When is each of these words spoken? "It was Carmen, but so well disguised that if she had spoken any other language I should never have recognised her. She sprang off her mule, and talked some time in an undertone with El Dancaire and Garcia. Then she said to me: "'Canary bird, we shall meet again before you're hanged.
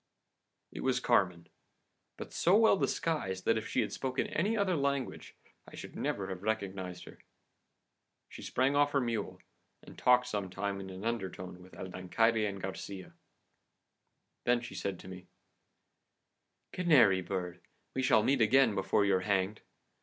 "It 0.71 0.79
was 0.79 0.99
Carmen, 0.99 1.47
but 2.17 2.33
so 2.33 2.57
well 2.57 2.75
disguised 2.75 3.45
that 3.45 3.55
if 3.55 3.67
she 3.67 3.81
had 3.81 3.93
spoken 3.93 4.25
any 4.25 4.57
other 4.57 4.75
language 4.75 5.35
I 5.67 5.75
should 5.75 5.95
never 5.95 6.29
have 6.29 6.41
recognised 6.41 7.03
her. 7.03 7.19
She 8.27 8.41
sprang 8.41 8.75
off 8.75 8.93
her 8.93 8.99
mule, 8.99 9.39
and 9.83 9.95
talked 9.95 10.25
some 10.25 10.49
time 10.49 10.79
in 10.81 10.89
an 10.89 11.05
undertone 11.05 11.61
with 11.61 11.75
El 11.75 11.89
Dancaire 11.89 12.47
and 12.47 12.59
Garcia. 12.59 13.13
Then 14.43 14.61
she 14.61 14.73
said 14.73 14.97
to 15.01 15.07
me: 15.07 15.27
"'Canary 16.71 17.21
bird, 17.21 17.61
we 17.93 18.01
shall 18.01 18.23
meet 18.23 18.41
again 18.41 18.73
before 18.73 19.05
you're 19.05 19.19
hanged. 19.19 19.61